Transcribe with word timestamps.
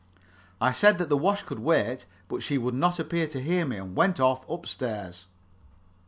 I 0.59 0.71
said 0.71 0.97
that 0.97 1.09
the 1.09 1.15
wash 1.15 1.43
could 1.43 1.59
wait, 1.59 2.07
but 2.27 2.41
she 2.41 2.57
would 2.57 2.73
not 2.73 2.97
appear 2.97 3.27
to 3.27 3.39
hear 3.39 3.67
me, 3.67 3.77
and 3.77 3.95
went 3.95 4.19
off 4.19 4.49
up 4.49 4.65
stairs. 4.65 5.27